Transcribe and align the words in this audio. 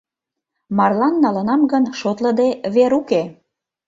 Марлан 0.77 1.15
налынам 1.23 1.61
гын, 1.71 1.83
шотлыде 1.99 2.49
вер 2.75 2.91
уке. 2.99 3.21